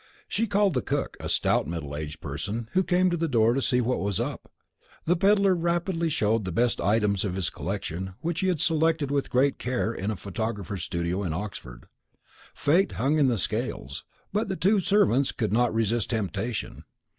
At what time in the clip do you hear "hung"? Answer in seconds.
12.93-13.19